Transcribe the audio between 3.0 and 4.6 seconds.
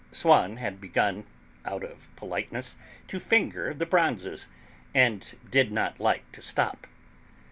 to finger the bronzes,